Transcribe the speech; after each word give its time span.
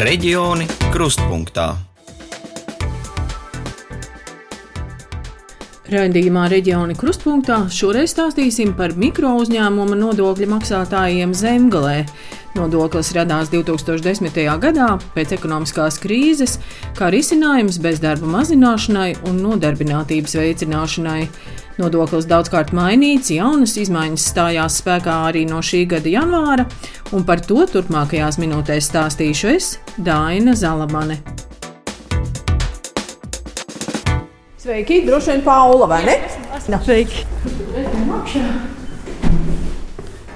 Reģioni 0.00 0.64
krustpunktā. 0.94 1.66
Raidījumā 5.92 6.46
reģioni 6.48 6.96
krustpunktā 6.96 7.58
šoreiz 7.68 8.14
stāstīsim 8.14 8.72
par 8.78 8.94
mikro 8.96 9.34
uzņēmuma 9.42 9.98
nodokļu 10.00 10.48
maksātājiem 10.54 11.36
Zemgalē. 11.36 11.98
Nodoklis 12.56 13.12
radās 13.12 13.52
2010. 13.52 14.40
gadā 14.64 14.88
pēc 15.12 15.36
ekonomiskās 15.36 16.00
krīzes, 16.00 16.56
kā 16.96 17.12
risinājums 17.12 17.76
bezdarba 17.84 18.32
mazināšanai 18.38 19.18
un 19.28 19.44
nodarbinātības 19.44 20.40
veicināšanai. 20.40 21.26
Nodoklis 21.80 22.26
daudzkārt 22.28 22.74
mainīts, 22.76 23.30
jaunas 23.32 23.72
izmaiņas 23.80 24.26
stājās 24.34 24.74
spēkā 24.82 25.14
arī 25.30 25.46
no 25.48 25.62
šī 25.64 25.86
gada 25.88 26.10
janvāra, 26.12 26.66
un 27.16 27.24
par 27.24 27.40
to 27.40 27.64
turpmākajās 27.72 28.36
minūtēs 28.42 28.90
stāstīšu 28.90 29.48
es, 29.54 29.70
Dāna 29.96 30.52
Zalamane. 30.52 31.16
Sveiki, 34.60 35.00
droši 35.06 35.32
vien 35.32 35.46
Paula, 35.46 35.88
vai 35.88 36.02
ne? 36.04 36.18
Sveiki! 36.60 37.24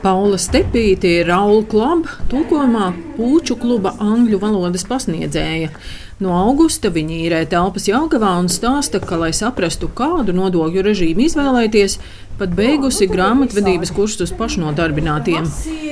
Paula 0.01 0.41
Stepīte 0.41 1.13
ir 1.21 1.29
Raula 1.29 1.65
Klaba, 1.69 2.17
tulkojumā 2.33 2.89
Pūču 3.19 3.59
kluba 3.61 3.93
angļu 4.01 4.41
valodas 4.41 4.89
pasniedzēja. 4.89 5.71
No 6.25 6.33
augusta 6.33 6.89
viņa 6.89 7.17
īrē 7.27 7.39
telpas 7.53 7.85
Jāgavā 7.85 8.31
un 8.41 8.47
stāsta, 8.49 8.97
ka, 9.03 9.19
lai 9.21 9.29
saprastu, 9.37 9.91
kādu 9.93 10.33
nodokļu 10.33 10.85
režīmu 10.87 11.27
izvēlēties, 11.27 11.99
pat 12.39 12.55
beigusi 12.57 13.11
grāmatvedības 13.11 13.93
kursus 13.93 14.33
pašnodarbinātiem. 14.39 15.51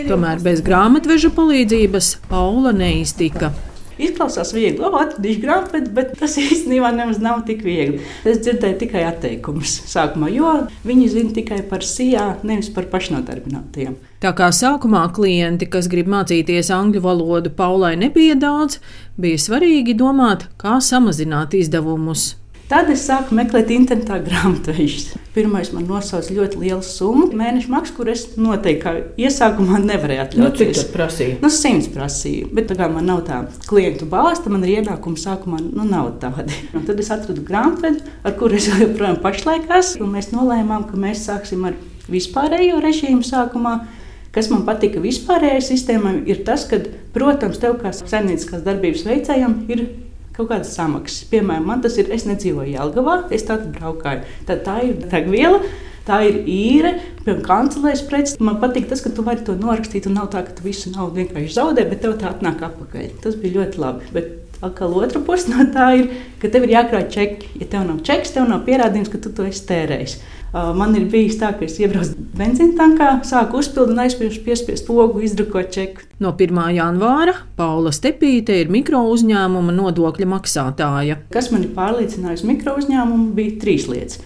Tomēr 0.09 0.41
bez 0.41 0.65
grāmatveža 0.65 1.35
palīdzības 1.37 2.15
Paula 2.33 2.73
neiztika. 2.73 3.53
Izklausās 4.01 4.53
viegli, 4.55 4.81
labi, 4.81 5.01
atradīšu 5.03 5.43
grāmatu, 5.43 5.83
bet 5.97 6.15
tas 6.21 6.37
īstenībā 6.43 6.93
nemaz 6.97 7.21
nav 7.23 7.45
tik 7.49 7.65
viegli. 7.67 8.01
Es 8.29 8.41
dzirdēju 8.45 8.79
tikai 8.85 9.05
atteikumus 9.09 9.79
sākumā, 9.91 10.31
jo 10.33 10.53
viņi 10.89 11.09
zina 11.13 11.37
tikai 11.37 11.63
par 11.69 11.85
sijā, 11.87 12.33
nevis 12.47 12.73
par 12.73 12.89
pašnodarbinātiem. 12.93 13.97
Tā 14.23 14.31
kā 14.39 14.53
sākumā 14.55 15.07
klienti, 15.15 15.67
kas 15.71 15.89
grib 15.91 16.11
mācīties 16.13 16.71
angļu 16.75 17.03
valodu, 17.03 17.51
Paulai 17.57 17.97
nebija 17.99 18.37
daudz, 18.39 18.79
bija 19.21 19.41
svarīgi 19.41 19.97
domāt, 19.99 20.47
kā 20.63 20.79
samazināt 20.81 21.57
izdevumus. 21.59 22.42
Tad 22.73 22.89
es 22.89 23.03
sāku 23.05 23.37
meklēt 23.37 23.69
internetā 23.75 24.17
grāmatvežus. 24.25 25.11
Pirmais 25.35 25.69
man 25.75 25.85
nosauca 25.85 26.33
ļoti 26.33 26.57
lielu 26.63 26.85
summu, 26.87 27.27
mēneša 27.37 27.69
maksu, 27.69 27.93
kur 27.99 28.09
es 28.09 28.23
noteikti 28.41 29.03
iesākumā 29.21 29.77
nevarēju 29.83 30.23
atļauties. 30.23 30.47
Nu, 30.47 30.57
cik 30.57 30.79
tas 30.79 30.87
prasīja? 30.95 31.35
Nu, 31.43 31.51
simts 31.53 31.91
prasīja, 31.93 32.47
bet 32.57 32.71
tā 32.71 32.77
kā 32.79 32.87
man 32.89 33.05
nav 33.11 33.21
tā 33.27 33.43
klientu 33.69 34.09
tad 34.09 34.49
man 34.55 34.65
ir 34.65 34.79
ienākumi 34.79 35.21
sākumā 35.21 35.59
nu, 35.67 35.85
nav 35.85 36.15
tādi. 36.23 36.57
Un 36.73 36.87
tad 36.89 37.03
es 37.03 37.13
atradu 37.13 37.45
grāmatvedu, 37.45 38.07
ar 38.25 38.37
kuru 38.41 38.57
es 38.57 38.71
joprojām 38.81 39.19
pašlaik 39.21 39.69
esmu, 39.77 40.07
un 40.07 40.15
mēs 40.17 40.31
nolēmām, 40.33 40.87
ka 40.89 40.97
mēs 40.97 41.27
sāksim 41.29 41.67
ar 41.69 41.77
vispārējo 42.09 42.81
režīmu 42.81 43.21
sākumā. 43.29 43.83
Kas 44.33 44.49
man 44.49 44.65
patika 44.65 45.03
vispārējai 45.05 45.61
sistēmai, 45.61 46.15
ir 46.33 46.41
tas, 46.49 46.65
ka, 46.71 46.81
protams, 47.13 47.61
tev 47.61 47.77
kā 47.85 47.93
saimnieciskās 47.93 48.65
darbības 48.65 49.05
veicējam 49.11 49.59
ir 49.69 49.85
kaut 50.37 50.51
kādas 50.51 50.75
samaksas. 50.77 51.25
Piemēram, 51.31 51.69
man 51.69 51.83
tas 51.85 51.97
ir, 52.01 52.11
es 52.15 52.27
nedzīvoju 52.29 52.75
Jelgavā, 52.75 53.23
es 53.35 53.47
tādu 53.49 53.73
braukāju. 53.75 54.27
Tad 54.49 54.63
tā 54.67 54.83
ir 54.89 55.01
degviela. 55.07 55.63
Tā 56.03 56.17
ir 56.27 56.41
īre, 56.51 56.97
piemēram, 57.23 57.45
kancelēs 57.47 58.01
preces. 58.09 58.39
Man 58.43 58.57
patīk 58.63 58.89
tas, 58.91 59.05
ka 59.05 59.13
tu 59.15 59.23
vari 59.23 59.45
to 59.47 59.55
norakstīt, 59.55 60.09
un 60.11 60.17
nav 60.19 60.33
tā, 60.33 60.43
ka 60.43 60.57
tu 60.57 60.65
visu 60.67 60.91
naudu 60.91 61.21
vienkārši 61.21 61.55
zaudē, 61.55 61.85
bet 61.87 62.03
tev 62.03 62.17
tā 62.19 62.33
atnāk 62.33 62.65
atpakaļ. 62.67 63.13
Tas 63.23 63.37
bija 63.39 63.61
ļoti 63.61 63.79
labi. 63.79 64.09
Bet 64.17 64.59
atkal 64.67 64.97
otra 64.99 65.23
puse 65.23 65.51
no 65.53 65.67
tā 65.75 65.93
ir, 66.01 66.11
ka 66.43 66.51
tev 66.51 66.67
ir 66.67 66.75
jākrāj 66.75 67.07
čeki. 67.15 67.53
Ja 67.63 67.71
tev 67.77 67.87
nav 67.87 68.03
čeks, 68.07 68.35
tev 68.35 68.51
nav 68.51 68.65
pierādījums, 68.67 69.13
ka 69.13 69.23
tu 69.23 69.31
to 69.37 69.47
esi 69.47 69.63
tērējis. 69.71 70.19
Man 70.53 70.93
ir 70.99 71.07
bijis 71.09 71.39
tā, 71.41 71.49
ka 71.57 71.65
es 71.65 71.79
iebraucu 71.81 72.27
benzīna 72.37 72.77
tankā, 72.77 73.07
sāku 73.25 73.63
uzpildīt 73.63 73.95
un 73.95 74.03
aizspiežu 74.03 74.43
piespiest 74.45 74.85
pogu, 74.85 75.23
izdrukot 75.25 75.71
čeku. 75.73 76.05
No 76.21 76.35
1. 76.37 76.59
janvāra 76.77 77.39
Paula 77.57 77.89
Stepīte 77.95 78.59
ir 78.61 78.69
mikro 78.73 79.01
uzņēmuma 79.15 79.73
nodokļa 79.73 80.29
maksātāja. 80.29 81.17
Kas 81.33 81.49
man 81.55 81.65
ir 81.65 81.73
pārliecinājusi 81.79 82.51
mikro 82.51 82.77
uzņēmumu, 82.83 83.31
bija 83.39 83.55
trīs 83.63 83.89
lietas. 83.89 84.21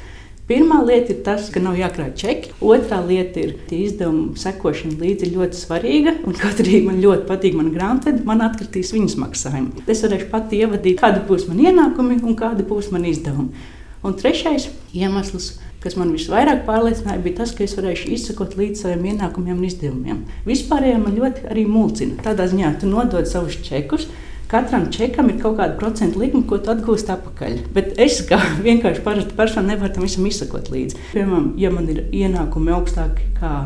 Pirmā 0.47 0.81
lieta 0.87 1.11
ir 1.15 1.23
tas, 1.27 1.47
ka 1.51 1.63
nav 1.63 1.79
jākrāj 1.79 2.11
čeki. 2.19 2.51
Otra 2.63 3.01
lieta 3.07 3.41
ir, 3.43 3.55
ka 3.67 3.75
izdevuma 3.79 4.39
sekošana 4.39 4.99
līdzi 5.01 5.31
ļoti 5.33 5.59
svarīga. 5.59 6.17
Un 6.27 6.35
kaut 6.39 6.63
arī 6.63 6.85
man 6.87 7.01
ļoti 7.03 7.27
patīk 7.27 7.55
mana 7.59 7.71
grāmata, 7.75 8.15
man 8.27 8.43
atkritīs 8.47 8.93
viņas 8.95 9.17
maksājumi. 9.23 9.87
Es 9.91 10.03
varēšu 10.07 10.31
pati 10.31 10.63
ievadīt, 10.63 11.01
kādi 11.03 11.23
būs 11.27 11.49
mani 11.51 11.67
ienākumi 11.71 12.21
un 12.23 12.39
kādi 12.39 12.67
būs 12.67 12.93
mani 12.95 13.11
izdevumi. 13.15 13.67
Un 14.07 14.15
trešais 14.15 14.69
iemesls 14.95 15.57
kas 15.85 15.97
man 15.99 16.13
visvairāk 16.15 16.65
pārliecināja, 16.67 17.23
bija 17.23 17.43
tas, 17.43 17.55
ka 17.57 17.65
es 17.67 17.77
varēšu 17.79 18.11
izsekot 18.17 18.57
līdz 18.59 18.85
saviem 18.85 19.11
ienākumiem 19.13 19.59
un 19.59 19.67
izdevumiem. 19.69 20.23
Vispārējā 20.49 21.01
man 21.03 21.19
ļoti 21.19 21.49
arī 21.53 21.67
mulcina. 21.71 22.19
Tādā 22.25 22.49
ziņā 22.51 22.77
tu 22.81 22.91
nodod 22.91 23.29
savus 23.31 23.59
čekus. 23.67 24.09
Katram 24.47 24.85
čekam 24.95 25.27
ir 25.33 25.41
kaut 25.43 25.57
kāda 25.59 25.75
procentu 25.79 26.21
likme, 26.23 26.45
ko 26.47 26.61
tu 26.63 26.71
atgūsti 26.71 27.11
atpakaļ. 27.17 27.57
Bet 27.75 27.97
es 28.03 28.21
kā 28.29 28.39
vienkārši 28.67 29.03
parasta 29.07 29.35
persona 29.39 29.75
nevaru 29.75 29.97
tam 29.97 30.07
visam 30.07 30.29
izsekot 30.29 30.71
līdzi. 30.75 31.01
Piemēram, 31.17 31.51
ja 31.59 31.73
man 31.75 31.91
ir 31.91 32.05
ienākumi 32.15 32.75
augstāki 32.77 33.33
kā 33.41 33.57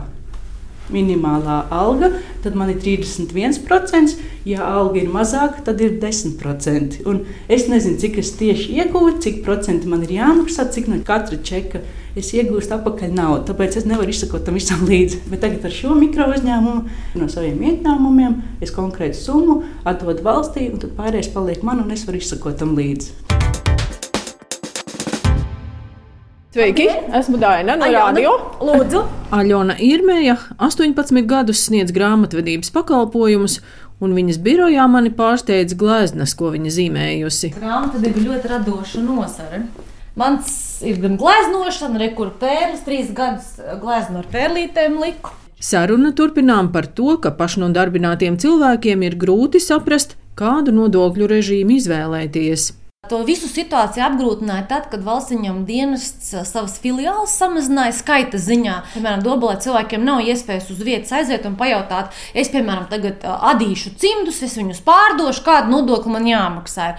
minimālā 0.91 1.61
alga, 1.71 2.11
tad 2.43 2.57
man 2.59 2.73
ir 2.73 2.81
31%. 2.83 4.17
Ja 4.49 4.67
alga 4.67 5.03
ir 5.03 5.13
mazāka, 5.13 5.63
tad 5.69 5.81
ir 5.85 5.99
10%. 6.03 7.03
Un 7.09 7.25
es 7.49 7.69
nezinu, 7.71 8.01
cik 8.01 8.19
es 8.23 8.33
tieši 8.41 8.81
iegūstu, 8.81 9.21
cik 9.27 9.43
procenti 9.47 9.91
man 9.91 10.05
ir 10.07 10.17
jāmaksā, 10.17 10.71
cik 10.73 10.89
no 10.91 11.01
katra 11.07 11.39
čeka 11.45 11.85
es 12.19 12.33
iegūstu 12.35 12.75
atpakaļ 12.77 13.13
naudu. 13.15 13.45
Tāpēc 13.51 13.79
es 13.81 13.87
nevaru 13.89 14.11
izsakot 14.11 14.45
tam 14.47 14.59
visam 14.59 14.83
līdzi. 14.89 15.23
Bet 15.31 15.45
tagad 15.45 15.67
ar 15.67 15.75
šo 15.75 15.95
mikro 15.99 16.27
uzņēmumu 16.35 17.21
no 17.21 17.29
saviem 17.31 17.61
ieņēmumiem 17.71 18.39
es 18.65 18.75
konkrētu 18.75 19.19
summu 19.21 19.61
atdodu 19.87 20.25
valstī, 20.27 20.71
un 20.73 20.83
tad 20.83 20.97
pārējais 20.99 21.31
paliek 21.35 21.63
man, 21.67 21.85
un 21.85 21.95
es 21.95 22.07
varu 22.09 22.21
izsakot 22.23 22.59
tam 22.61 22.75
līdzi. 22.79 23.15
Sveiki, 26.51 26.89
esmu 27.15 27.39
Daina 27.39 27.77
no 27.79 27.87
Radio. 27.95 28.33
Lūdzu, 28.59 29.05
Aļona 29.39 29.77
Irmēja 29.87 30.35
18 30.59 31.23
gadus 31.31 31.63
sniedz 31.69 31.95
grāmatvedības 31.95 32.73
pakalpojumus, 32.75 33.61
un 34.03 34.17
viņas 34.17 34.41
birojā 34.43 34.89
mani 34.91 35.13
pārsteidz 35.15 35.77
gleznas, 35.79 36.35
ko 36.35 36.51
viņa 36.51 36.75
zīmējusi. 36.75 37.53
grāmata 37.55 38.03
bija 38.03 38.25
ļoti 38.25 38.51
radoša 38.51 39.05
nozare. 39.07 39.63
Mans 40.21 40.83
ir 40.85 40.99
gan 41.01 41.15
gleznošana, 41.21 41.97
rekur 42.03 42.35
pērlis, 42.41 42.83
trīs 42.85 43.13
gadus 43.17 43.55
glezno 43.81 44.21
ar 44.21 44.27
pērlītēm 44.29 44.99
liku. 45.01 45.33
Saruna 45.61 46.11
turpinām 46.17 46.69
par 46.75 46.89
to, 46.99 47.15
ka 47.25 47.33
pašnodarbinātiem 47.39 48.37
cilvēkiem 48.41 49.07
ir 49.07 49.17
grūti 49.21 49.63
saprast, 49.65 50.19
kādu 50.37 50.75
nodokļu 50.77 51.29
režīmu 51.31 51.79
izvēlēties. 51.79 52.71
To 53.09 53.25
visu 53.27 53.49
situāciju 53.51 54.05
apgrūtināja 54.07 54.69
tad, 54.71 54.85
kad 54.93 55.03
valsts 55.03 55.33
ieņem 55.35 55.65
dienests 55.67 56.29
savas 56.47 56.77
filiāles 56.79 57.33
samazināja 57.35 57.95
skaita 57.97 58.39
ziņā. 58.39 58.75
Piemēram, 58.93 59.23
Dobelē 59.25 59.57
cilvēkiem 59.65 60.05
nav 60.07 60.21
iespējas 60.29 60.69
uz 60.71 60.83
vietas 60.87 61.11
aiziet 61.19 61.49
un 61.49 61.57
pajautāt, 61.59 62.13
es, 62.39 62.53
piemēram, 62.53 62.85
tagad 62.93 63.25
adīšu 63.25 63.97
cimdus, 63.99 64.43
es 64.47 64.55
viņus 64.61 64.83
pārdošu, 64.87 65.43
kādu 65.47 65.73
nodokli 65.73 66.13
man 66.13 66.29
jāmaksā. 66.29 66.91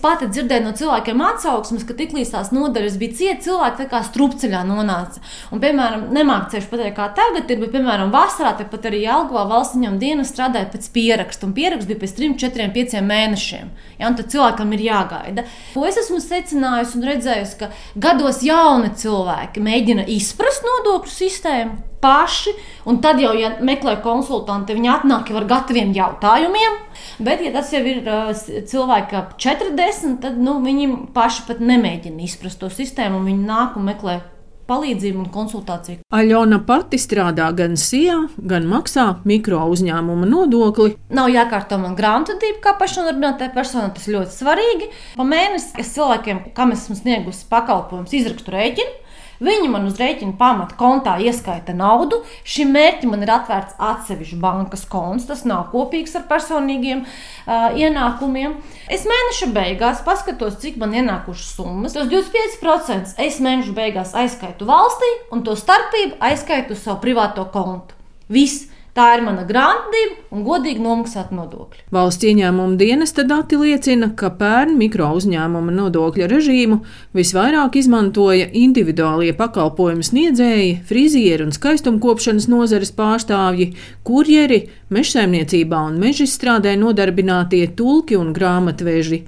Pati 0.00 0.30
dzirdēju 0.30 0.64
no 0.64 0.72
cilvēkiem 0.78 1.24
atsauksmes, 1.26 1.84
ka 1.84 1.98
tiklīdz 1.98 2.32
tās 2.36 2.48
nodaļas 2.54 2.96
bija 3.02 3.18
cieta, 3.18 3.44
cilvēki 3.50 3.82
tā 3.82 3.88
kā 3.90 4.00
strupceļā 4.06 4.62
nonāca. 4.70 5.20
Un, 5.52 5.60
piemēram, 5.60 6.06
nemākcējuši 6.16 6.72
pateikt, 6.72 6.96
kā 6.96 7.10
tagad 7.18 7.50
ir, 7.50 7.60
bet, 7.66 7.74
piemēram, 7.74 8.14
vasarā 8.14 8.54
tepat 8.62 8.88
arī 8.88 9.02
Jelgavā 9.04 9.44
valsts 9.50 9.76
ieņem 9.76 10.00
dienas 10.00 10.32
strādāja 10.32 10.70
pēc 10.70 10.88
pieraksta, 10.94 11.50
un 11.50 11.56
pieraksts 11.58 11.90
bija 11.90 12.06
pēc 12.06 12.16
3, 12.22 12.40
4, 12.46 12.70
5 12.78 12.98
mēnešiem. 13.10 13.76
Ja, 13.98 14.06
un 14.06 14.16
tad 14.22 14.30
cilvēkam 14.30 14.72
ir 14.78 14.86
jāgaida. 14.86 15.47
Ko 15.74 15.84
es 15.88 15.98
esmu 16.00 16.20
secinājusi 16.22 16.98
un 16.98 17.06
redzējusi, 17.08 17.58
ka 17.60 17.70
gados 18.00 18.42
jauni 18.46 18.92
cilvēki 18.98 19.62
mēģina 19.64 20.06
izprast 20.14 20.66
nodokļu 20.66 21.12
sistēmu 21.12 21.84
paši, 22.02 22.54
un 22.86 23.00
tad 23.02 23.18
jau, 23.22 23.32
ja 23.34 23.56
meklē 23.64 23.96
konsultanti, 24.04 24.76
viņi 24.76 24.90
atnāk 24.92 25.32
ar 25.34 25.48
gataviem 25.50 25.90
jautājumiem. 25.96 26.78
Bet, 27.18 27.42
ja 27.42 27.52
tas 27.54 27.72
jau 27.74 27.82
ir 27.82 28.04
uh, 28.06 28.30
cilvēki 28.70 29.18
ap 29.18 29.36
40, 29.40 30.18
tad 30.22 30.38
nu, 30.38 30.58
viņi 30.64 30.90
paši 31.14 31.46
pat 31.50 31.62
nemēģina 31.62 32.22
izprast 32.26 32.62
to 32.62 32.70
sistēmu, 32.70 33.18
un 33.20 33.30
viņi 33.32 33.48
nāk 33.48 33.78
un 33.78 33.88
meklē 33.90 34.20
palīdzību 34.68 35.22
un 35.24 35.30
konsultāciju. 35.32 36.02
Aļona 36.14 36.60
pati 36.68 37.00
strādā 37.00 37.48
gan 37.56 37.76
SIA, 37.80 38.18
gan 38.38 38.68
maksā 38.70 39.06
mikro 39.28 39.64
uzņēmuma 39.72 40.28
nodokli. 40.28 40.94
Nav 41.14 41.32
jākārto 41.32 41.80
man 41.80 41.96
grāmatvedība, 41.98 42.60
kā 42.64 42.76
pašnodarbinātai 42.80 43.50
personai. 43.56 43.92
Tas 43.96 44.08
ļoti 44.12 44.36
svarīgi. 44.36 44.90
Pa 45.16 45.26
mēnesi 45.26 45.74
es 45.80 45.92
cilvēkiem, 45.96 46.48
kam 46.56 46.74
esmu 46.76 46.98
sniegusi 46.98 47.48
pakalpojumus, 47.50 48.16
izrakstu 48.20 48.54
rēķinu. 48.54 49.07
Viņi 49.38 49.68
man 49.70 49.86
uz 49.86 49.98
rēķina 50.00 50.34
pamata 50.38 50.74
kontā 50.78 51.14
ieskaita 51.22 51.74
naudu. 51.76 52.22
Šim 52.42 52.72
mērķim 52.74 53.12
man 53.14 53.22
ir 53.22 53.30
atvērts 53.30 53.76
atsevišķs 53.78 54.40
bankas 54.42 54.82
konts. 54.90 55.28
Tas 55.28 55.44
nav 55.46 55.68
kopīgs 55.74 56.16
ar 56.18 56.24
personīgiem 56.30 57.04
uh, 57.04 57.68
ienākumiem. 57.78 58.56
Es 58.90 59.06
mēneša 59.08 59.50
beigās 59.54 60.02
paskatos, 60.06 60.58
cik 60.62 60.80
man 60.82 60.96
ienākušas 60.98 61.52
summas. 61.58 61.94
Tos 61.94 62.10
25% 62.10 63.14
es 63.22 63.38
mēneša 63.44 63.76
beigās 63.76 64.16
aizskaitu 64.18 64.66
valstī, 64.68 65.12
un 65.34 65.46
to 65.46 65.54
starpību 65.58 66.18
aizskaitu 66.30 66.74
uz 66.74 66.82
savu 66.82 66.98
privāto 67.04 67.46
kontu. 67.54 67.94
Viss! 68.32 68.66
Tā 68.98 69.12
ir 69.14 69.20
mana 69.22 69.44
grāmatvedība 69.46 70.34
un 70.34 70.40
godīgi 70.42 70.82
nomaksāt 70.82 71.28
nodokļi. 71.30 71.84
Valsts 71.94 72.26
ieņēmuma 72.26 72.74
dienesta 72.80 73.22
dati 73.22 73.54
liecina, 73.60 74.08
ka 74.18 74.32
pērn 74.40 74.72
mikro 74.74 75.12
uzņēmuma 75.14 75.70
nodokļa 75.76 76.26
režīmu 76.32 76.80
visvairāk 77.14 77.78
izmantoja 77.78 78.48
individuālie 78.58 79.36
pakalpojumu 79.38 80.02
sniedzēji, 80.02 80.72
frizieri 80.88 81.46
un 81.46 81.54
skaistumkopšanas 81.54 82.48
nozares 82.50 82.90
pārstāvji, 82.98 83.68
kurjeri, 84.02 84.64
mežsaimniecībā 84.90 85.84
un 85.92 86.02
mežstrādē 86.02 86.74
nodarbinātie 86.82 87.68
tulki 87.78 88.18
un 88.18 88.34
grāmatveži. 88.34 89.22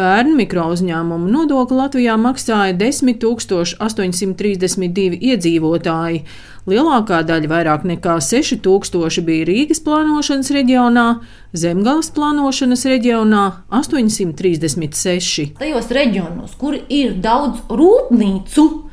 Pērn 0.00 0.30
mikrouzņēmumu 0.38 1.26
nodokli 1.28 1.76
Latvijā 1.76 2.14
maksāja 2.16 2.72
10 2.72 3.18
832 3.20 5.18
iedzīvotāji. 5.28 6.22
Lielākā 6.70 7.18
daļa, 7.28 7.50
vairāk 7.50 7.84
nekā 7.90 8.14
6000, 8.24 9.20
bija 9.26 9.44
Rīgas 9.50 9.82
plānošanas 9.84 10.48
reģionā, 10.56 11.04
Zemgales 11.52 12.08
plānošanas 12.16 12.86
reģionā- 12.88 13.44
836. 13.80 15.50
Tajos 15.60 15.92
reģionos, 15.92 16.56
kur 16.56 16.78
ir 16.88 17.20
daudz 17.20 17.60
rūpnīcu, 17.68 18.89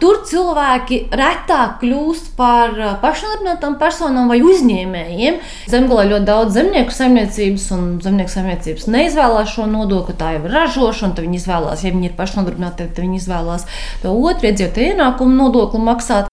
tur 0.00 0.22
cilvēki 0.26 1.00
retāk 1.14 1.78
kļūst 1.82 2.32
par 2.38 2.74
eh, 2.74 2.94
pašnodarbinātām 3.02 3.78
personām 3.80 4.30
vai 4.30 4.40
uzņēmējiem. 4.42 5.38
Zemgālē 5.70 6.08
ļoti 6.12 6.28
daudz 6.28 6.58
zemnieku 6.58 6.94
saimniecības, 6.94 7.68
un 7.76 7.84
zemnieku 8.04 8.34
saimniecības 8.34 8.88
neizvēlās 8.90 9.54
šo 9.54 9.68
nodokli. 9.70 10.16
Tā 10.18 10.34
jau 10.36 10.44
ir 10.46 10.56
ražošana, 10.56 11.14
tad 11.14 11.28
viņi 11.28 11.42
izvēlās, 11.42 11.84
ja 11.84 11.94
viņi 11.94 12.10
ir 12.10 12.16
pašnodarbināti, 12.18 12.88
tad 12.88 13.04
viņi 13.04 13.22
izvēlās 13.22 13.68
to 14.02 14.14
otru 14.14 14.50
iedzīvotāju 14.50 14.96
ienākumu 14.96 15.38
nodokli 15.44 15.84
maksāt. 15.90 16.32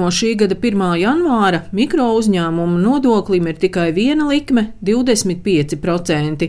No 0.00 0.06
šī 0.08 0.30
gada 0.40 0.56
1. 0.56 0.80
janvāra 0.96 1.58
mikro 1.76 2.06
uzņēmumu 2.16 2.78
nodoklim 2.80 3.50
ir 3.50 3.58
tikai 3.60 3.90
viena 3.92 4.24
likme- 4.24 4.70
25%. 4.88 6.48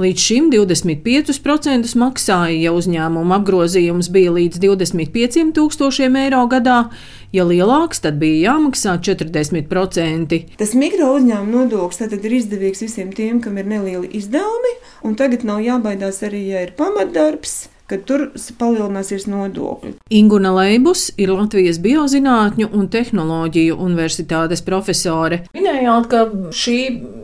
Līdz 0.00 0.24
šim 0.24 0.48
25% 0.50 1.92
maksāja, 2.00 2.56
ja 2.56 2.72
uzņēmuma 2.72 3.42
apgrozījums 3.42 4.08
bija 4.08 4.32
līdz 4.32 4.64
25 4.64 5.52
tūkstošiem 5.52 6.16
eiro 6.16 6.48
gadā, 6.48 6.88
ja 7.30 7.44
lielāks, 7.44 8.00
tad 8.00 8.18
bija 8.18 8.54
jāmaksā 8.54 8.96
40%. 9.04 10.46
Tas 10.56 10.72
mikro 10.72 11.12
uzņēmuma 11.20 11.68
nodoklis 11.68 11.98
tad 11.98 12.24
ir 12.24 12.40
izdevīgs 12.40 12.80
visiem 12.80 13.12
tiem, 13.12 13.42
kam 13.42 13.58
ir 13.58 13.64
nelieli 13.64 14.08
izdevumi, 14.16 14.78
un 15.04 15.14
tagad 15.14 15.44
nav 15.44 15.60
jābaidās 15.60 16.24
arī, 16.24 16.46
ja 16.48 16.62
ir 16.62 16.72
pamatdarbs 16.72 17.68
ka 17.88 17.98
tur 18.08 18.26
palielināsies 18.60 19.26
nodokļi. 19.30 19.94
Inguna 20.14 20.52
Leibus 20.56 21.08
ir 21.20 21.32
Latvijas 21.32 21.80
Biozinātņu 21.84 22.68
un 22.76 22.88
tehnoloģiju 22.92 23.78
universitātes 23.84 24.64
profesore. 24.66 25.42
Minējāt, 25.56 26.10
ka 26.12 26.24
šī 26.52 26.78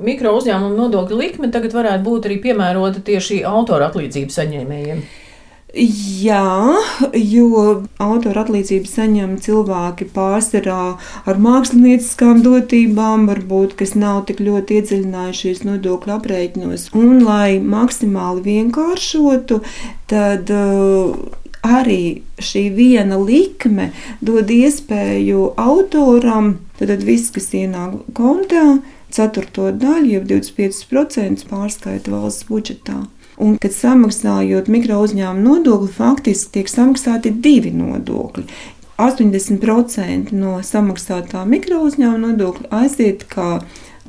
mikro 0.04 0.36
uzņēmuma 0.38 0.78
nodokļa 0.78 1.20
likme 1.20 1.52
tagad 1.52 1.76
varētu 1.76 2.06
būt 2.06 2.30
arī 2.30 2.40
piemērota 2.48 3.04
tieši 3.04 3.42
autora 3.48 3.90
atlīdzību 3.92 4.34
saņēmējiem. 4.38 5.04
Jā, 5.74 6.78
jo 7.18 7.48
autora 7.98 8.44
atlīdzību 8.44 8.86
saņem 8.86 9.32
cilvēki 9.42 10.06
pārsvarā 10.14 10.94
ar 11.26 11.40
mākslinieckām 11.42 12.44
dotībām, 12.44 13.24
varbūt 13.26 13.74
kas 13.80 13.96
nav 13.98 14.20
tik 14.28 14.42
ļoti 14.46 14.78
iedziļinājušies 14.78 15.64
nodokļu 15.66 16.14
aprēķinos. 16.14 16.86
Un, 16.94 17.24
lai 17.26 17.58
maksimāli 17.58 18.44
vienkāršotu, 18.46 19.58
tad 20.12 20.52
uh, 20.54 21.16
arī 21.66 22.22
šī 22.38 22.68
viena 22.76 23.18
likme 23.18 23.90
dod 24.22 24.54
iespēju 24.54 25.54
autoram, 25.58 26.58
tad 26.78 27.02
viss, 27.02 27.34
kas 27.34 27.50
ienāk 27.50 27.98
kontā, 28.14 28.78
ceturto 29.14 29.72
daļu, 29.74 30.20
jeb 30.20 30.30
25% 30.30 31.48
pārskaita 31.50 32.14
valsts 32.14 32.46
budžetā. 32.46 33.00
Un, 33.42 33.56
kad 33.58 33.74
samaksājot 33.74 34.68
mikro 34.70 35.00
uzņēmumu 35.02 35.42
nodokli, 35.42 35.90
faktiski 35.96 36.60
tiek 36.60 36.70
samaksāti 36.70 37.34
divi 37.34 37.72
nodokļi. 37.74 38.46
80% 39.00 40.30
no 40.38 40.60
samaksātā 40.62 41.42
mikro 41.50 41.80
uzņēmuma 41.88 42.28
nodokļa 42.28 42.70
aiziet 42.78 43.26
kā 43.26 43.58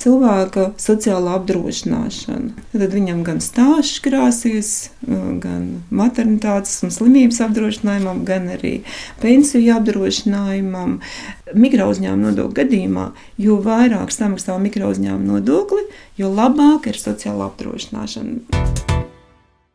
cilvēka 0.02 0.68
sociālā 0.82 1.38
apdrošināšana. 1.40 2.66
Tad 2.76 2.94
viņam 2.94 3.24
gan 3.26 3.40
stāsts 3.44 4.02
krāsies, 4.04 4.72
gan 5.08 5.86
maternitātes 5.90 6.78
un 6.86 6.94
slimības 6.94 7.42
apdrošinājumam, 7.48 8.24
gan 8.28 8.50
arī 8.58 8.76
pensiju 9.24 9.78
apdrošinājumam. 9.80 11.00
Mikro 11.56 11.88
uzņēmuma 11.94 12.30
nodokļa 12.32 12.60
gadījumā, 12.60 13.08
jo 13.42 13.62
vairāk 13.64 14.14
samaksā 14.14 14.58
mikro 14.62 14.92
uzņēmuma 14.94 15.38
nodokli, 15.38 15.86
jo 16.20 16.34
labāk 16.34 16.92
ir 16.92 17.00
sociāla 17.00 17.50
apdrošināšana. 17.50 18.95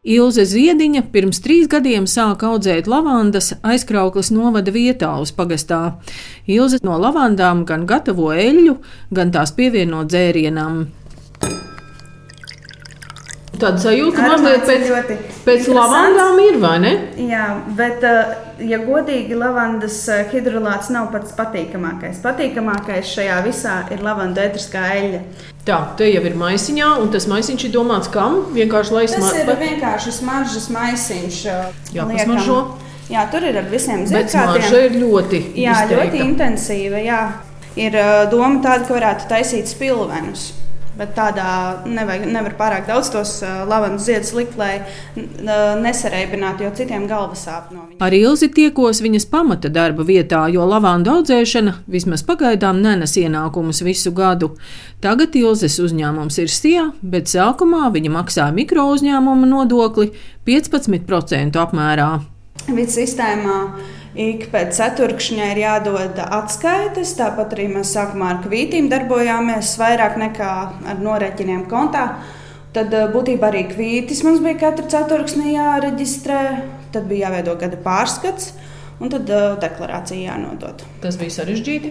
Ilze 0.01 0.47
Ziediņa 0.49 1.03
pirms 1.13 1.43
trīs 1.45 1.67
gadiem 1.69 2.07
sāka 2.09 2.47
audzēt 2.49 2.87
lavandas 2.89 3.51
aizkrauklas 3.61 4.31
novada 4.33 4.73
vietā 4.73 5.11
uz 5.21 5.29
pagastā. 5.37 6.01
Ilze 6.49 6.79
no 6.89 6.97
lavandām 6.97 7.67
gan 7.69 7.85
gatavo 7.85 8.31
eļļu, 8.33 8.79
gan 9.13 9.29
tās 9.35 9.53
pievieno 9.53 10.07
dzērienam. 10.09 10.87
Tāda 13.61 13.81
sajūta, 13.83 14.17
ka 14.17 14.29
mazliet 14.31 14.63
pēc, 14.65 15.25
pēc 15.45 15.67
lavandām 15.75 16.39
ir, 16.43 16.57
vai 16.63 16.75
ne? 16.81 16.93
Jā, 17.21 17.47
bet, 17.77 18.05
eh, 18.07 18.31
ja 18.71 18.79
godīgi, 18.81 19.37
lavandas 19.37 19.99
eh, 20.09 20.23
hidrolāts 20.33 20.89
nav 20.95 21.11
pats 21.13 21.35
patīkamākais. 21.37 22.23
Patīkamākais 22.25 23.11
šajā 23.11 23.41
visā 23.45 23.75
ir 23.93 24.05
lavanda 24.07 24.47
ētriskā 24.47 24.85
eļļa. 24.97 25.21
Tā, 25.69 25.81
te 25.99 26.09
jau 26.09 26.23
ir 26.25 26.39
maisiņā, 26.41 26.93
un 27.03 27.13
tas 27.13 27.29
maisiņš 27.31 27.67
ir 27.69 27.75
domāts 27.75 28.13
kam? 28.13 28.39
Vienkārši 28.57 28.97
lai 28.97 29.05
smaržas. 29.11 29.43
Tas 29.43 29.43
ir 29.45 29.61
vienkārši 29.67 30.15
smaržas 30.23 30.71
maisiņš. 30.77 31.43
Eh, 31.53 31.85
jā, 31.99 32.09
pasmaržo. 32.15 32.63
Jā, 33.11 33.27
tur 33.33 33.45
ir 33.45 33.59
ar 33.61 33.69
visiem 33.69 34.07
zivīm. 34.07 34.17
Bet 34.17 34.33
smarža 34.33 34.87
ir 34.87 34.97
ļoti, 35.03 35.43
jā, 35.59 35.77
izteikta. 35.83 36.01
ļoti 36.01 36.25
intensīva. 36.29 37.05
Jā. 37.05 37.23
Ir 37.79 37.95
doma 38.33 38.59
tāda, 38.65 38.87
ka 38.87 38.97
varētu 38.97 39.29
taisīt 39.31 39.69
spilvenus. 39.71 40.51
Bet 41.01 41.15
tādā 41.17 41.45
nevajag, 41.89 42.27
nevar 42.29 42.53
pārāk 42.59 42.85
daudz 42.85 43.09
tos 43.09 43.31
uh, 43.41 43.63
lavandas 43.65 44.05
ziedus 44.05 44.35
likt, 44.37 44.59
lai 44.61 44.83
uh, 44.83 45.79
nesareibinātu, 45.81 46.67
jo 46.67 46.73
citiem 46.77 47.07
galva 47.09 47.39
sāp 47.39 47.71
no 47.73 47.87
viņa. 47.87 47.97
Ar 48.05 48.17
Ilzi 48.19 48.51
tiekos 48.53 49.01
viņas 49.01 49.25
pamata 49.33 49.71
darba 49.73 50.05
vietā, 50.05 50.43
jo 50.53 50.67
lavandu 50.69 51.15
audzēšana 51.15 51.79
vismaz 51.89 52.21
pagaidām 52.29 52.83
nenes 52.85 53.17
ienākumus 53.17 53.81
visu 53.87 54.13
gadu. 54.13 54.51
Tagad 55.01 55.39
Ilzes 55.41 55.79
uzņēmums 55.81 56.37
ir 56.43 56.53
SIA, 56.53 56.91
bet 57.01 57.33
sākumā 57.33 57.89
viņa 57.95 58.13
maksāja 58.19 58.53
mikro 58.53 58.91
uzņēmuma 58.93 59.49
nodokli 59.49 60.11
15% 60.45 61.57
apmērā. 61.65 62.11
Viss 62.69 62.99
sistēmā 63.01 63.57
Ik 64.19 64.49
pēc 64.51 64.75
ceturkšņa 64.75 65.53
ir 65.53 65.61
jādod 65.63 66.19
atskaites. 66.25 67.13
Tāpat 67.15 67.55
arī 67.55 67.69
mēs 67.71 67.93
sākumā 67.95 68.33
ar 68.35 68.41
kvītīm 68.43 68.89
darbojāmies 68.91 69.77
vairāk 69.79 70.17
nekā 70.19 70.51
ar 70.91 71.03
norēķiniem 71.05 71.69
kontā. 71.71 72.09
Tad 72.75 72.91
eh, 72.95 73.07
būtībā 73.11 73.53
arī 73.53 73.65
kvītis 73.71 74.25
mums 74.27 74.43
bija 74.43 74.59
katru 74.67 74.89
ceturksni 74.91 75.55
jāreģistrē. 75.55 76.43
Tad 76.91 77.07
bija 77.07 77.29
jāveido 77.29 77.55
gada 77.61 77.79
pārskats. 77.85 78.53
Un 79.01 79.09
tad 79.09 79.31
uh, 79.33 79.55
deklarācija 79.57 80.27
jānodod. 80.35 80.83
Tas 81.01 81.17
bija 81.17 81.33
sarežģīti. 81.39 81.91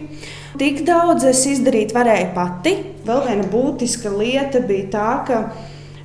Tik 0.61 0.83
daudz 0.85 1.23
es 1.25 1.39
izdarīt 1.49 1.89
varēju 1.95 2.27
pati. 2.35 2.75
Vēl 3.07 3.23
viena 3.25 3.47
būtiska 3.49 4.11
lieta 4.13 4.61
bija 4.61 4.91
tā, 4.93 5.07
ka 5.25 5.39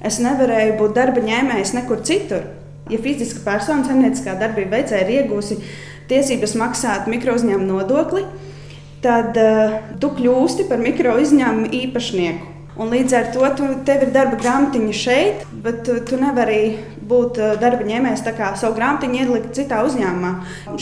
es 0.01 0.17
nevarēju 0.25 0.79
būt 0.79 0.95
darba 0.97 1.21
ņēmējs 1.27 1.75
nekur 1.77 2.01
citur. 2.09 2.47
Ja 2.89 2.97
fiziska 3.05 3.45
persona 3.45 3.85
zemnieciskā 3.85 4.39
darbība 4.41 4.79
veicēja 4.79 5.05
ir 5.05 5.13
iegūsi 5.19 5.61
tiesības 6.11 6.57
maksāt 6.61 7.11
mikro 7.11 7.37
uzņēmumu 7.39 7.71
nodokli, 7.71 8.25
tad 9.05 9.37
uh, 9.37 9.79
tu 10.01 10.11
kļūsti 10.17 10.69
par 10.71 10.83
mikro 10.83 11.17
uzņēmumu 11.21 11.73
īpašnieku. 11.85 12.55
Un 12.75 12.91
līdz 12.91 13.13
ar 13.15 13.29
to 13.31 13.49
tu, 13.55 13.67
tev 13.87 14.03
ir 14.03 14.11
darba 14.15 14.35
grāmatiņa 14.41 14.95
šeit, 14.99 15.43
bet 15.63 15.85
tu, 15.87 15.95
tu 16.09 16.17
nevari 16.19 16.75
būt 17.07 17.39
eh, 17.39 17.53
darba 17.61 17.87
ņēmējs, 17.87 18.25
tā 18.27 18.33
kā 18.35 18.49
savu 18.59 18.75
grāmatiņu 18.81 19.21
ielikt 19.23 19.53
citā 19.55 19.85
uzņēmumā. 19.87 20.33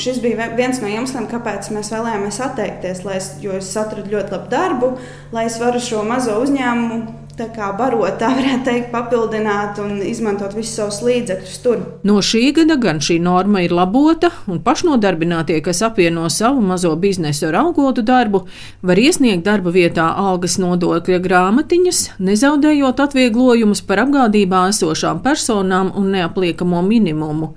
Šis 0.01 0.23
bija 0.25 0.49
viens 0.57 0.81
no 0.81 0.89
iemesliem, 0.89 1.29
kāpēc 1.29 1.69
mēs 1.75 1.93
vēlējāmies 1.93 2.41
atteikties, 2.47 3.05
es, 3.13 3.29
jo 3.45 3.59
es 3.59 3.69
atradu 3.77 4.15
ļoti 4.15 4.33
labu 4.33 4.49
darbu, 4.55 4.93
lai 5.37 5.45
es 5.51 5.59
varu 5.61 5.83
šo 5.85 6.01
mazo 6.09 6.39
uzņēmumu 6.41 7.22
tā 7.39 7.49
kā 7.55 7.71
barot, 7.79 8.17
tā 8.21 8.31
varētu 8.39 8.67
teikt, 8.69 8.91
papildināt 8.93 9.79
un 9.83 10.01
izmantot 10.07 10.55
visus 10.57 10.77
savus 10.79 11.01
līdzekļus 11.07 11.61
tur. 11.65 11.85
No 12.07 12.21
šī 12.25 12.45
gada 12.57 12.77
gan 12.81 13.01
šī 13.05 13.19
norma 13.23 13.63
ir 13.65 13.75
labota, 13.77 14.33
un 14.51 14.63
pašnodarbinātie, 14.65 15.61
kas 15.65 15.83
apvieno 15.87 16.29
savu 16.33 16.63
mazo 16.65 16.95
biznesu 16.97 17.49
ar 17.51 17.61
algotu 17.65 18.05
darbu, 18.07 18.45
var 18.83 19.01
iesniegt 19.01 19.47
darba 19.47 19.73
vietā 19.75 20.09
algas 20.17 20.59
nodokļa 20.63 21.23
grāmatiņas, 21.25 22.03
nezaudējot 22.23 23.07
atvieglojumus 23.07 23.85
par 23.87 24.05
apgādībā 24.07 24.67
esošām 24.73 25.23
personām 25.25 25.93
un 25.99 26.13
neapliekamo 26.17 26.83
minimumu. 26.87 27.53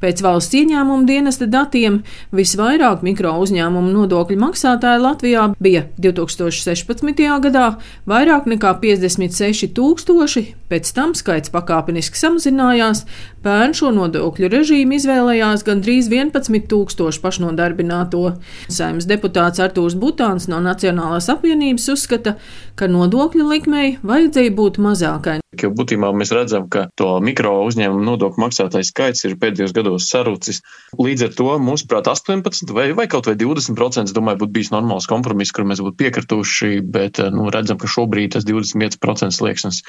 Pēc 0.00 0.22
valsts 0.24 0.56
ieņēmuma 0.56 1.04
dienesta 1.04 1.44
datiem 1.50 1.98
visvairāk 2.32 3.02
mikro 3.04 3.34
uzņēmumu 3.42 3.90
nodokļu 3.92 4.38
maksātāji 4.40 5.02
Latvijā 5.04 5.42
bija 5.60 5.82
2016. 6.00 7.40
gadā- 7.44 7.66
vairāk 8.12 8.48
nekā 8.48 8.72
56 8.80 9.68
tūkstoši, 9.76 10.44
pēc 10.70 10.92
tam 10.96 11.12
skaits 11.12 11.52
pakāpeniski 11.52 12.16
samazinājās, 12.16 13.04
pērn 13.44 13.76
šo 13.76 13.92
nodokļu 13.92 14.48
režīmu 14.48 14.96
izvēlējās 14.96 15.66
gandrīz 15.68 16.08
11 16.08 16.64
tūkstoši 16.72 17.20
pašnodarbināto. 17.20 18.38
Saimnes 18.68 19.04
deputāts 19.04 19.60
Artūrs 19.60 19.98
Butāns 20.00 20.48
no 20.48 20.60
Nacionālās 20.64 21.28
apvienības 21.28 21.92
uzskata, 21.92 22.36
ka 22.74 22.88
nodokļu 22.88 23.44
likmei 23.52 23.98
vajadzēja 24.02 24.56
būt 24.56 24.80
mazākai 24.80 25.39
Jo 25.58 25.72
būtībā 25.74 26.12
mēs 26.14 26.30
redzam, 26.30 26.68
ka 26.70 26.84
to 26.94 27.08
mikro 27.26 27.56
uzņēmumu 27.66 28.04
nodokļu 28.06 28.38
maksātāju 28.38 28.86
skaits 28.86 29.24
ir 29.26 29.32
pēdējos 29.40 29.72
gados 29.74 30.06
sarucis. 30.06 30.60
Līdz 30.94 31.24
ar 31.26 31.32
to, 31.34 31.46
mūsuprāt, 31.58 32.06
18 32.06 32.70
vai, 32.76 32.84
vai 32.94 33.08
kaut 33.10 33.26
vai 33.26 33.34
20% 33.34 34.14
domāju, 34.14 34.44
būtu 34.44 34.54
bijis 34.54 34.70
normāls 34.70 35.08
kompromiss, 35.10 35.50
kur 35.50 35.66
mēs 35.66 35.82
būtu 35.82 35.98
piekrituši, 35.98 36.70
bet 36.86 37.18
nu, 37.34 37.48
redzam, 37.50 37.80
ka 37.82 37.90
šobrīd 37.90 38.36
tas 38.36 38.46
25% 38.46 39.34
slieksnis 39.34 39.82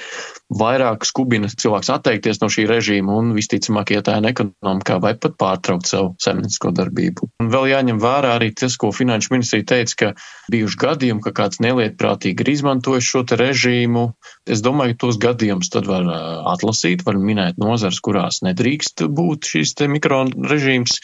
vairāk 0.50 1.06
skubina 1.06 1.52
cilvēks 1.54 1.94
atteikties 1.94 2.42
no 2.42 2.50
šī 2.50 2.66
režīma 2.72 3.20
un 3.22 3.30
visticamāk 3.38 3.94
ietēna 3.94 4.34
ekonomikā 4.34 4.98
vai 5.06 5.14
pat 5.22 5.38
pārtraukt 5.38 5.86
savu 5.94 6.16
saimniecisko 6.26 6.74
darbību. 6.82 7.30
Un 7.46 7.54
vēl 7.54 7.70
jāņem 7.76 8.02
vērā 8.02 8.34
arī 8.40 8.50
tas, 8.58 8.80
ko 8.82 8.90
Finanšu 8.90 9.36
ministrija 9.36 9.70
teica, 9.76 10.00
ka 10.02 10.12
bijuši 10.50 10.82
gadījumi, 10.88 11.22
ka 11.22 11.38
kāds 11.38 11.62
nelietprātīgi 11.62 12.42
ir 12.42 12.54
izmantojis 12.58 13.14
šo 13.14 13.24
režīmu. 13.30 14.10
Es 14.50 14.64
domāju, 14.66 14.98
tos 15.04 15.20
gadījumus 15.22 15.70
tad 15.74 15.86
var 15.90 16.08
atlasīt, 16.50 17.06
var 17.06 17.20
minēt 17.22 17.62
nozars, 17.62 18.02
kurās 18.02 18.42
nedrīkst 18.46 19.06
būt 19.14 19.54
šīs 19.54 19.78
mikro 19.92 20.26
režīms. 20.50 20.98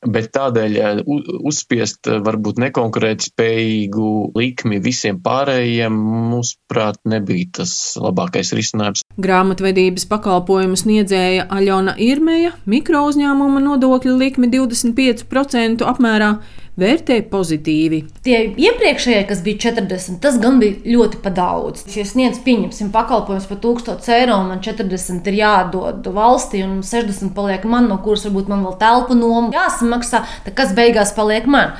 Bet 0.00 0.30
tādēļ 0.32 1.02
uzspiest 1.44 2.08
varbūt 2.24 2.56
nekonkurēt 2.62 3.26
spējīgu 3.26 4.30
likmi 4.38 4.78
visiem 4.80 5.18
pārējiem, 5.20 5.98
mūsuprāt, 6.30 7.02
nebija 7.04 7.50
tas 7.58 7.74
labākais 8.00 8.54
risinājums. 8.56 9.02
Grāmatvedības 9.20 10.08
pakalpojumu 10.08 10.78
sniedzēja 10.80 11.50
Aļona 11.52 11.98
Irmeja 12.00 12.54
mikro 12.64 13.02
uzņēmuma 13.10 13.60
nodokļu 13.66 14.16
likmi 14.22 14.48
25% 14.54 15.84
apmērā 15.84 16.32
vērtē 16.80 17.20
pozitīvi. 17.30 18.02
Tie 18.24 18.38
iepriekšējie, 18.54 19.22
kas 19.28 19.42
bija 19.46 19.62
40, 19.70 20.20
tas 20.22 20.38
gan 20.42 20.60
bija 20.62 20.78
ļoti 20.86 21.32
daudz. 21.36 21.84
Ja 21.96 22.04
sniedz, 22.08 22.40
pieņemsim, 22.44 22.92
pakalpojumus 22.94 23.48
par 23.50 23.60
1000 23.62 24.12
eiro, 24.16 24.38
man 24.48 24.62
40 24.64 25.30
ir 25.32 25.40
jādod 25.40 26.06
valstī, 26.14 26.62
un 26.66 26.80
60 26.86 27.34
paliek 27.36 27.64
man, 27.64 27.90
no 27.90 27.98
kuras 28.04 28.26
varbūt 28.28 28.52
man 28.52 28.64
vēl 28.66 28.78
telpu 28.80 29.18
nomu 29.18 29.50
jāsamaksā, 29.56 30.24
tad 30.46 30.56
kas 30.58 30.76
beigās 30.76 31.14
paliek 31.16 31.48
man? 31.50 31.76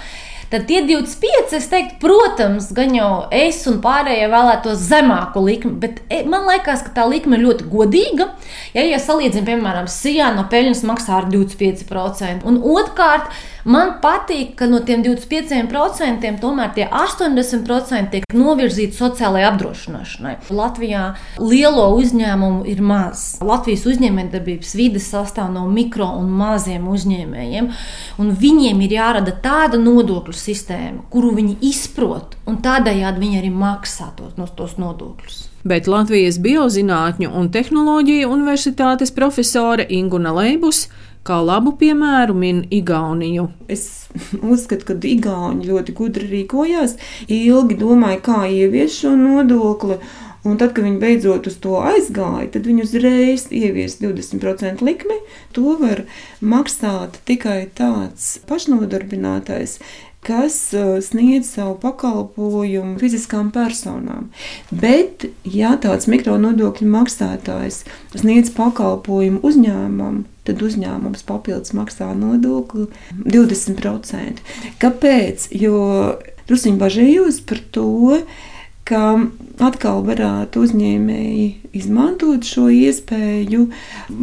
Tad 0.50 0.64
tie 0.66 0.80
25, 0.82 1.52
es 1.54 1.68
teiktu, 1.70 2.00
protams, 2.02 2.72
gan 2.74 2.90
jau 2.96 3.10
es 3.30 3.60
un 3.70 3.76
pārējie 3.84 4.26
vēlētos 4.32 4.80
zemāku 4.82 5.44
likmi, 5.46 5.76
bet 5.78 6.00
e, 6.10 6.24
man 6.26 6.48
liekas, 6.48 6.82
ka 6.86 6.94
tā 6.96 7.04
likme 7.06 7.38
ir 7.38 7.44
ļoti 7.44 7.68
godīga. 7.70 8.32
Ja, 8.74 8.82
ja 8.82 8.98
salīdzinām, 8.98 9.46
piemēram, 9.46 9.86
Sijā 9.90 10.32
no 10.34 10.48
peļņas 10.50 10.82
maksā 10.90 11.20
ar 11.20 11.30
25%, 11.30 12.42
un 12.50 12.58
otrkārt, 12.66 13.30
Man 13.68 13.98
patīk, 14.00 14.54
ka 14.56 14.64
no 14.70 14.78
tiem 14.80 15.02
25% 15.04 16.30
tomēr 16.40 16.70
tie 16.72 16.86
80% 16.88 18.08
tiek 18.14 18.36
novirzīti 18.36 18.96
sociālajai 18.96 19.50
apdrošināšanai. 19.50 20.32
Latvijā 20.56 21.02
lielo 21.36 21.84
uzņēmumu 21.98 22.64
ir 22.72 22.80
maz. 22.80 23.34
Latvijas 23.44 23.84
uzņēmējdarbības 23.90 24.72
vide 24.80 25.02
sastāv 25.04 25.50
no 25.52 25.66
mikro 25.68 26.08
un 26.22 26.30
maziem 26.40 26.88
uzņēmējiem, 26.88 27.68
un 28.22 28.32
viņiem 28.40 28.80
ir 28.86 28.96
jārada 28.96 29.36
tāda 29.44 29.80
nodokļu 29.82 30.36
sistēma, 30.40 31.04
kuru 31.12 31.34
viņi 31.36 31.58
izprot, 31.70 32.38
un 32.48 32.58
tādējādi 32.64 33.22
viņi 33.22 33.42
arī 33.42 33.52
maksā 33.54 34.10
tos, 34.16 34.34
no 34.40 34.48
tos 34.56 34.78
nodokļus. 34.80 35.46
Bet 35.68 35.90
Latvijas 35.90 36.40
Biozinātņu 36.40 37.30
un 37.36 37.50
tehnoloģiju 37.52 38.30
universitātes 38.32 39.12
profesore 39.12 39.84
Inguna 39.92 40.32
Leibus 40.32 40.86
Kā 41.20 41.36
labu 41.44 41.74
piemēru 41.76 42.32
min 42.32 42.62
Igauniju. 42.72 43.50
Es 43.68 44.08
uzskatu, 44.54 44.86
ka 44.88 44.96
Igauni 45.04 45.68
ļoti 45.68 45.92
gudri 45.98 46.30
rīkojās, 46.30 46.96
ilgi 47.28 47.76
domāja, 47.80 48.22
kā 48.24 48.40
ievies 48.48 48.96
šo 49.02 49.12
nodokli. 49.20 50.00
Un 50.40 50.56
tad, 50.56 50.72
kad 50.72 50.86
viņi 50.86 50.96
beidzot 51.02 51.50
uz 51.50 51.58
to 51.60 51.74
aizgāja, 51.84 52.46
tad 52.54 52.64
viņi 52.64 52.86
uzreiz 52.86 53.42
ievies 53.52 53.98
20% 54.00 54.80
likmi. 54.80 55.18
To 55.52 55.74
var 55.76 56.06
maksāt 56.40 57.20
tikai 57.28 57.66
tāds 57.76 58.38
pašnodarbinātais, 58.48 59.76
kas 60.26 60.56
uh, 60.76 60.98
sniedz 61.04 61.48
savu 61.54 61.76
pakalpojumu 61.80 62.98
fiziskām 63.00 63.50
personām. 63.54 64.28
Bet, 64.70 65.28
ja 65.44 65.76
tāds 65.80 66.10
mikronodokļu 66.10 66.88
maksātājs 66.90 67.84
sniedz 68.14 68.52
pakalpojumu 68.56 69.40
uzņēmumam, 69.46 70.24
tad 70.48 70.62
uzņēmums 70.66 71.24
papildus 71.28 71.74
maksā 71.76 72.10
nodokli 72.18 72.88
20%. 73.24 74.44
Kāpēc? 74.82 75.48
Jo 75.56 75.80
druskuļi 76.50 76.80
bažījos 76.80 77.40
par 77.46 77.60
to, 77.74 78.20
ka 78.88 79.02
atkal 79.62 80.02
varētu 80.06 80.64
uzņēmēji 80.66 81.46
izmantot 81.76 82.46
šo 82.48 82.66
iespēju 82.74 83.66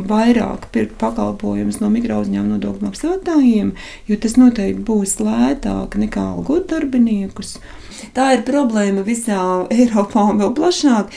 vairāk 0.09 0.67
pirkt 0.73 0.97
pakalpojumus 1.01 1.79
no 1.83 1.91
mikro 1.93 2.19
uzņēmuma 2.23 2.57
nodokļu 2.57 2.89
maksātājiem, 2.89 3.73
jo 4.09 4.17
tas 4.23 4.37
noteikti 4.39 4.83
būs 4.87 5.17
lētāk 5.23 5.99
nekā 6.01 6.25
algot 6.33 6.67
darbiniekus. 6.73 7.57
Tā 8.13 8.27
ir 8.35 8.43
problēma 8.45 9.01
visā 9.05 9.39
Eiropā 9.73 10.27
un 10.31 10.41
vēl 10.41 10.51
plašāk. 10.57 11.13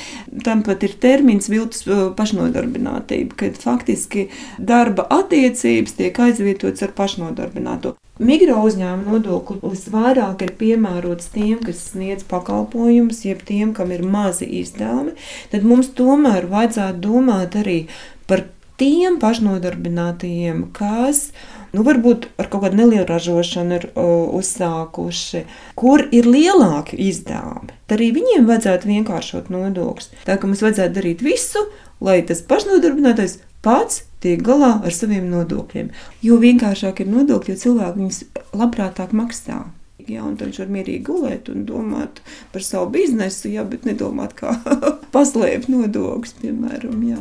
Tam 0.47 0.63
pat 0.65 0.85
ir 0.87 0.95
termins 1.03 1.51
viltus 1.53 1.85
uh, 1.89 2.07
pašnodarbinātība, 2.17 3.37
kad 3.43 3.59
faktiski 3.61 4.29
darba 4.57 5.05
attiecības 5.21 5.99
tiek 5.99 6.23
aizvietotas 6.25 6.87
ar 6.87 6.95
pašnodarbināto. 6.97 7.97
Mikro 8.21 8.59
uzņēmuma 8.69 9.15
nodoklis 9.17 9.87
vairāk 9.89 10.43
ir 10.45 10.51
piemērots 10.61 11.31
tiem, 11.33 11.57
kas 11.65 11.87
sniedz 11.95 12.27
pakalpojumus, 12.29 13.23
jeb 13.25 13.41
tiem, 13.49 13.73
kam 13.77 13.95
ir 13.97 14.05
mazi 14.05 14.45
izdevumi. 14.61 15.15
Tad 15.49 15.65
mums 15.65 15.89
tomēr 15.97 16.45
vajadzētu 16.51 17.01
domāt 17.01 17.57
arī 17.63 17.79
par 18.29 18.45
tiem 18.81 19.17
pašnodarbinātajiem, 19.21 20.67
kas 20.77 21.31
nu, 21.73 21.85
varbūt 21.87 22.29
ar 22.41 22.51
kaut 22.53 22.67
kādu 22.67 22.83
nelielu 22.83 23.09
ražošanu 23.09 23.79
ir 23.79 23.89
uh, 23.91 24.29
uzsākuši, 24.37 25.43
kur 25.81 26.05
ir 26.13 26.29
lielāki 26.29 27.01
izdevumi. 27.09 27.73
Tad 27.89 27.99
arī 27.99 28.11
viņiem 28.21 28.49
vajadzētu 28.53 28.93
vienkāršot 28.93 29.49
nodokļus. 29.53 30.13
Tā 30.29 30.37
kā 30.37 30.49
mums 30.49 30.65
vajadzētu 30.65 30.97
darīt 31.01 31.25
visu, 31.25 31.65
lai 32.05 32.21
tas 32.29 32.45
pašnodarbinātais 32.45 33.41
pats 33.65 34.05
tiek 34.25 34.43
galā 34.45 34.77
ar 34.85 34.95
saviem 34.95 35.29
nodokļiem. 35.33 35.91
Jo 36.25 36.39
vienkāršāk 36.43 37.05
ir 37.05 37.13
nodokļi, 37.13 37.55
jo 37.55 37.63
cilvēki 37.65 38.03
viņus 38.03 38.23
labprātāk 38.61 39.15
maksā. 39.17 39.63
Jā, 40.09 40.25
un 40.25 40.37
viņš 40.41 40.63
var 40.63 40.71
mierīgi 40.73 41.05
gulēt 41.07 41.51
un 41.53 41.67
domāt 41.69 42.23
par 42.55 42.65
savu 42.65 42.89
biznesu, 42.95 43.51
jā, 43.53 43.65
bet 43.69 43.85
nedomāt, 43.89 44.35
kā 44.39 44.57
paslēpt 45.15 45.71
nodokļus, 45.73 46.37
piemēram. 46.41 47.03
Jā. 47.11 47.21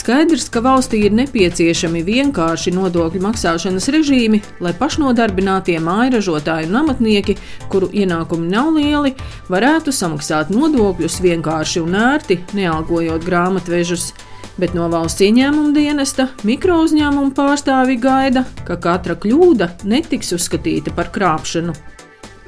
Skaidrs, 0.00 0.46
ka 0.48 0.62
valstī 0.64 1.02
ir 1.04 1.12
nepieciešami 1.12 2.00
vienkārši 2.06 2.72
nodokļu 2.72 3.20
maksāšanas 3.20 3.90
režīmi, 3.92 4.38
lai 4.64 4.72
pašnodarbinātie 4.78 5.76
mājražotāji 5.84 6.70
un 6.70 6.78
amatnieki, 6.80 7.36
kuru 7.72 7.90
ienākumi 7.92 8.48
nav 8.48 8.70
lieli, 8.78 9.12
varētu 9.52 9.92
samaksāt 9.92 10.54
nodokļus 10.54 11.20
vienkārši 11.26 11.84
un 11.84 11.98
ērti, 12.00 12.38
nealgojot 12.56 13.28
grāmatvežus. 13.28 14.14
Bet 14.60 14.72
no 14.76 14.88
valsts 14.92 15.20
ieņēmuma 15.26 15.76
dienesta 15.76 16.30
mikro 16.48 16.80
uzņēmumu 16.86 17.34
pārstāvi 17.36 18.00
gaida, 18.00 18.46
ka 18.64 18.80
katra 18.80 19.20
kļūda 19.20 19.74
netiks 19.84 20.32
uzskatīta 20.36 20.96
par 20.96 21.12
krāpšanu. 21.12 21.76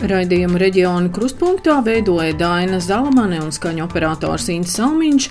Raidījumu 0.02 0.58
reģionu 0.58 1.12
krustpunktā 1.14 1.76
veidoja 1.86 2.32
Daina 2.34 2.80
Zalamane 2.82 3.38
un 3.38 3.52
skaņu 3.54 3.84
operators 3.84 4.48
Inns 4.50 4.72
Salmiņš, 4.74 5.28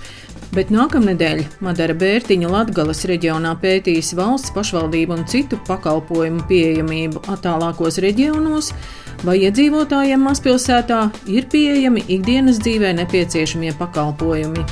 bet 0.55 0.72
nākamnedēļ 0.74 1.43
Madara 1.63 1.96
Bērtiņa 1.98 2.50
Latgales 2.51 3.05
reģionā 3.10 3.53
pētīs 3.62 4.12
valsts 4.17 4.51
pašvaldību 4.55 5.15
un 5.15 5.24
citu 5.31 5.60
pakalpojumu 5.67 6.43
pieejamību 6.50 7.24
attālākos 7.31 8.01
reģionos, 8.03 8.72
vai 9.27 9.38
iedzīvotājiem 9.46 10.27
mazpilsētā 10.27 11.01
ir 11.31 11.48
pieejami 11.51 12.03
ikdienas 12.17 12.60
dzīvē 12.63 12.93
nepieciešamie 13.00 13.74
pakalpojumi. 13.79 14.67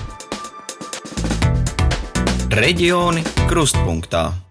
Reģioni 2.60 3.26
krustpunktā. 3.48 4.49